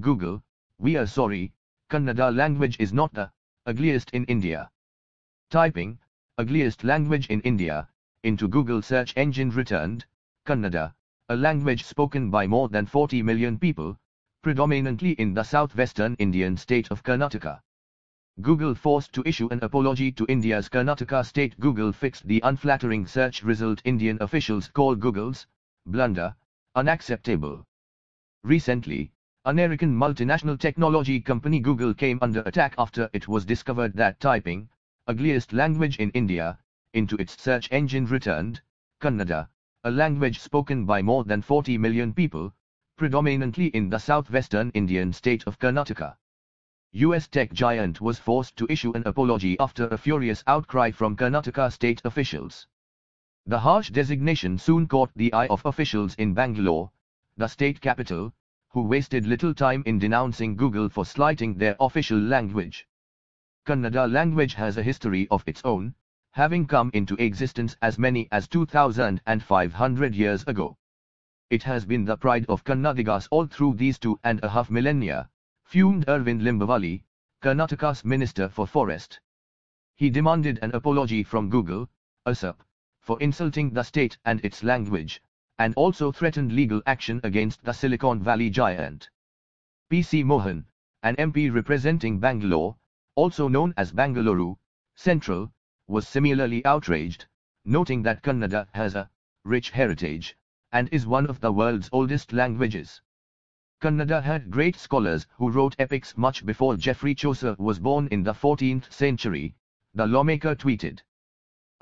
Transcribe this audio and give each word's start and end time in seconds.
Google, 0.00 0.42
we 0.78 0.96
are 0.96 1.06
sorry, 1.06 1.52
Kannada 1.90 2.34
language 2.34 2.76
is 2.80 2.92
not 2.92 3.12
the 3.12 3.30
ugliest 3.66 4.10
in 4.10 4.24
India. 4.24 4.70
Typing, 5.50 5.98
ugliest 6.38 6.84
language 6.84 7.26
in 7.26 7.40
India, 7.42 7.88
into 8.22 8.48
Google 8.48 8.80
search 8.80 9.12
engine 9.16 9.50
returned, 9.50 10.06
Kannada, 10.46 10.94
a 11.28 11.36
language 11.36 11.84
spoken 11.84 12.30
by 12.30 12.46
more 12.46 12.68
than 12.68 12.86
40 12.86 13.22
million 13.22 13.58
people, 13.58 13.98
predominantly 14.42 15.12
in 15.12 15.34
the 15.34 15.44
southwestern 15.44 16.14
Indian 16.14 16.56
state 16.56 16.90
of 16.90 17.02
Karnataka. 17.02 17.60
Google 18.40 18.74
forced 18.74 19.12
to 19.12 19.22
issue 19.26 19.48
an 19.50 19.62
apology 19.62 20.10
to 20.12 20.24
India's 20.26 20.70
Karnataka 20.70 21.26
state 21.26 21.60
Google 21.60 21.92
fixed 21.92 22.26
the 22.26 22.40
unflattering 22.42 23.06
search 23.06 23.42
result 23.42 23.82
Indian 23.84 24.16
officials 24.22 24.68
call 24.68 24.94
Google's 24.94 25.46
blunder 25.84 26.34
unacceptable. 26.74 27.66
Recently, 28.44 29.12
American 29.46 29.96
multinational 29.96 30.60
technology 30.60 31.18
company 31.18 31.60
Google 31.60 31.94
came 31.94 32.18
under 32.20 32.42
attack 32.42 32.74
after 32.76 33.08
it 33.14 33.26
was 33.26 33.46
discovered 33.46 33.94
that 33.94 34.20
typing, 34.20 34.68
ugliest 35.06 35.54
language 35.54 35.96
in 35.96 36.10
India, 36.10 36.58
into 36.92 37.16
its 37.16 37.42
search 37.42 37.66
engine 37.72 38.04
returned, 38.04 38.60
Kannada, 39.00 39.48
a 39.84 39.90
language 39.90 40.38
spoken 40.38 40.84
by 40.84 41.00
more 41.00 41.24
than 41.24 41.40
40 41.40 41.78
million 41.78 42.12
people, 42.12 42.52
predominantly 42.98 43.68
in 43.68 43.88
the 43.88 43.98
southwestern 43.98 44.68
Indian 44.72 45.10
state 45.10 45.42
of 45.46 45.58
Karnataka. 45.58 46.18
US 46.92 47.26
tech 47.26 47.50
giant 47.54 47.98
was 47.98 48.18
forced 48.18 48.56
to 48.56 48.66
issue 48.68 48.92
an 48.92 49.04
apology 49.06 49.58
after 49.58 49.88
a 49.88 49.96
furious 49.96 50.44
outcry 50.46 50.90
from 50.90 51.16
Karnataka 51.16 51.72
state 51.72 52.02
officials. 52.04 52.66
The 53.46 53.60
harsh 53.60 53.88
designation 53.88 54.58
soon 54.58 54.86
caught 54.86 55.12
the 55.16 55.32
eye 55.32 55.46
of 55.46 55.64
officials 55.64 56.14
in 56.16 56.34
Bangalore, 56.34 56.90
the 57.38 57.48
state 57.48 57.80
capital, 57.80 58.34
who 58.70 58.82
wasted 58.82 59.26
little 59.26 59.52
time 59.52 59.82
in 59.84 59.98
denouncing 59.98 60.54
Google 60.54 60.88
for 60.88 61.04
slighting 61.04 61.54
their 61.54 61.74
official 61.80 62.18
language. 62.18 62.86
Kannada 63.66 64.10
language 64.10 64.54
has 64.54 64.76
a 64.76 64.82
history 64.82 65.26
of 65.28 65.42
its 65.46 65.60
own, 65.64 65.94
having 66.32 66.66
come 66.66 66.90
into 66.94 67.16
existence 67.16 67.76
as 67.82 67.98
many 67.98 68.28
as 68.30 68.46
2,500 68.46 70.14
years 70.14 70.44
ago. 70.46 70.76
It 71.50 71.64
has 71.64 71.84
been 71.84 72.04
the 72.04 72.16
pride 72.16 72.46
of 72.48 72.62
Kannadigas 72.62 73.26
all 73.32 73.46
through 73.46 73.74
these 73.74 73.98
two 73.98 74.20
and 74.22 74.38
a 74.44 74.48
half 74.48 74.70
millennia, 74.70 75.28
fumed 75.64 76.06
Arvind 76.06 76.42
Limbavali, 76.42 77.02
Karnataka's 77.42 78.04
Minister 78.04 78.48
for 78.48 78.68
Forest. 78.68 79.18
He 79.96 80.10
demanded 80.10 80.60
an 80.62 80.70
apology 80.72 81.24
from 81.24 81.50
Google, 81.50 81.90
ASAP, 82.24 82.60
for 83.00 83.20
insulting 83.20 83.70
the 83.70 83.82
state 83.82 84.16
and 84.24 84.44
its 84.44 84.62
language, 84.62 85.20
and 85.60 85.74
also 85.74 86.10
threatened 86.10 86.50
legal 86.52 86.82
action 86.86 87.20
against 87.22 87.62
the 87.62 87.72
Silicon 87.74 88.22
Valley 88.22 88.48
giant. 88.48 89.10
P.C. 89.90 90.24
Mohan, 90.24 90.64
an 91.02 91.14
MP 91.16 91.52
representing 91.52 92.18
Bangalore, 92.18 92.78
also 93.14 93.46
known 93.46 93.74
as 93.76 93.92
Bangalore 93.92 94.56
Central, 94.96 95.52
was 95.86 96.08
similarly 96.08 96.64
outraged, 96.64 97.26
noting 97.66 98.02
that 98.02 98.22
Kannada 98.22 98.68
has 98.72 98.94
a 98.94 99.10
rich 99.44 99.68
heritage 99.68 100.34
and 100.72 100.88
is 100.92 101.06
one 101.06 101.26
of 101.26 101.40
the 101.40 101.52
world's 101.52 101.90
oldest 101.92 102.32
languages. 102.32 103.02
Kannada 103.82 104.22
had 104.22 104.50
great 104.50 104.76
scholars 104.76 105.26
who 105.36 105.50
wrote 105.50 105.76
epics 105.78 106.16
much 106.16 106.46
before 106.46 106.78
Geoffrey 106.78 107.14
Chaucer 107.14 107.54
was 107.58 107.78
born 107.78 108.08
in 108.08 108.22
the 108.22 108.32
14th 108.32 108.90
century, 108.90 109.54
the 109.92 110.06
lawmaker 110.06 110.54
tweeted. 110.54 111.02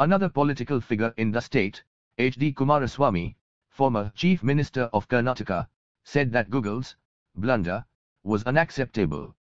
Another 0.00 0.28
political 0.28 0.80
figure 0.80 1.14
in 1.16 1.30
the 1.30 1.40
state, 1.40 1.84
H.D. 2.18 2.54
Kumaraswamy, 2.54 3.36
former 3.78 4.10
Chief 4.16 4.42
Minister 4.42 4.90
of 4.92 5.06
Karnataka, 5.06 5.68
said 6.02 6.32
that 6.32 6.50
Google's 6.50 6.96
blunder 7.36 7.84
was 8.24 8.42
unacceptable. 8.42 9.36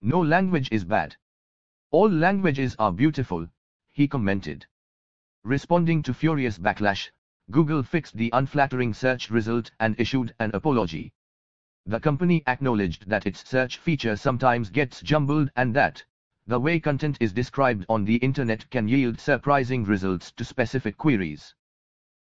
No 0.00 0.22
language 0.22 0.70
is 0.72 0.86
bad. 0.86 1.14
All 1.90 2.08
languages 2.08 2.74
are 2.78 2.90
beautiful, 2.90 3.46
he 3.92 4.08
commented. 4.08 4.64
Responding 5.44 6.02
to 6.04 6.14
furious 6.14 6.58
backlash, 6.58 7.10
Google 7.50 7.82
fixed 7.82 8.16
the 8.16 8.30
unflattering 8.32 8.94
search 8.94 9.28
result 9.28 9.70
and 9.80 10.00
issued 10.00 10.34
an 10.38 10.50
apology. 10.54 11.12
The 11.84 12.00
company 12.00 12.42
acknowledged 12.46 13.06
that 13.10 13.26
its 13.26 13.46
search 13.46 13.76
feature 13.76 14.16
sometimes 14.16 14.70
gets 14.70 15.02
jumbled 15.02 15.50
and 15.56 15.76
that, 15.76 16.02
the 16.46 16.58
way 16.58 16.80
content 16.80 17.18
is 17.20 17.34
described 17.34 17.84
on 17.90 18.06
the 18.06 18.16
internet 18.16 18.70
can 18.70 18.88
yield 18.88 19.20
surprising 19.20 19.84
results 19.84 20.32
to 20.32 20.42
specific 20.42 20.96
queries. 20.96 21.54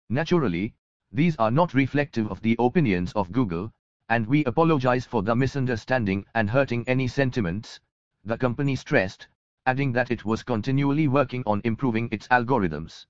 Naturally, 0.09 0.75
these 1.15 1.37
are 1.37 1.53
not 1.53 1.75
reflective 1.75 2.29
of 2.29 2.41
the 2.41 2.57
opinions 2.59 3.13
of 3.13 3.31
Google, 3.31 3.73
and 4.09 4.27
we 4.27 4.45
apologize 4.47 5.07
for 5.07 5.23
the 5.23 5.37
misunderstanding 5.37 6.27
and 6.35 6.51
hurting 6.51 6.83
any 6.89 7.07
sentiments, 7.07 7.79
the 8.25 8.37
company 8.37 8.75
stressed, 8.75 9.29
adding 9.65 9.93
that 9.93 10.11
it 10.11 10.25
was 10.25 10.43
continually 10.43 11.07
working 11.07 11.45
on 11.47 11.61
improving 11.63 12.09
its 12.11 12.27
algorithms. 12.29 13.07